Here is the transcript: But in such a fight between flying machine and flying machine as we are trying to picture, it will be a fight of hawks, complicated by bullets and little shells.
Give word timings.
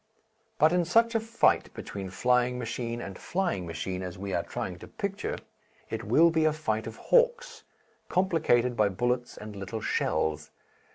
But 0.57 0.73
in 0.73 0.83
such 0.83 1.13
a 1.13 1.19
fight 1.19 1.71
between 1.75 2.09
flying 2.09 2.57
machine 2.57 3.01
and 3.01 3.19
flying 3.19 3.67
machine 3.67 4.01
as 4.01 4.17
we 4.17 4.33
are 4.33 4.41
trying 4.41 4.79
to 4.79 4.87
picture, 4.87 5.37
it 5.91 6.03
will 6.03 6.31
be 6.31 6.43
a 6.45 6.53
fight 6.53 6.87
of 6.87 6.95
hawks, 6.95 7.63
complicated 8.09 8.75
by 8.75 8.89
bullets 8.89 9.37
and 9.37 9.55
little 9.55 9.79
shells. 9.79 10.49